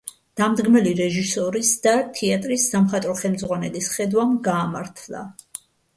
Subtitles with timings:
[0.39, 5.23] დამდგმელი რეჟისორის და თეატრის სამხატვრო ხელმძღვანელის ხედვამ გაამართლა.